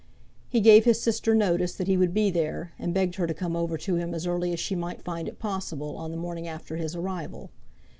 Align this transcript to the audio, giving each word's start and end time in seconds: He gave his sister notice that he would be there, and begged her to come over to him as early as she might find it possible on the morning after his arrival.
He 0.49 0.61
gave 0.61 0.85
his 0.85 0.99
sister 0.99 1.35
notice 1.35 1.75
that 1.75 1.85
he 1.85 1.95
would 1.95 2.11
be 2.11 2.31
there, 2.31 2.71
and 2.79 2.91
begged 2.91 3.13
her 3.17 3.27
to 3.27 3.35
come 3.35 3.55
over 3.55 3.77
to 3.77 3.97
him 3.97 4.15
as 4.15 4.25
early 4.25 4.51
as 4.51 4.59
she 4.59 4.73
might 4.73 5.03
find 5.03 5.27
it 5.27 5.37
possible 5.37 5.95
on 5.95 6.09
the 6.09 6.17
morning 6.17 6.47
after 6.47 6.75
his 6.77 6.95
arrival. 6.95 7.51